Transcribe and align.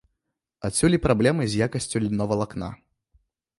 Адсюль 0.69 0.95
і 0.99 1.01
праблемы 1.03 1.43
з 1.51 1.61
якасцю 1.67 1.97
льновалакна. 2.07 2.73